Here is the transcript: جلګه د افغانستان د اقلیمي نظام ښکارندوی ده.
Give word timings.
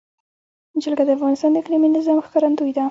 جلګه 0.83 1.03
د 1.05 1.09
افغانستان 1.17 1.49
د 1.51 1.57
اقلیمي 1.61 1.89
نظام 1.97 2.17
ښکارندوی 2.25 2.71
ده. 2.75 2.79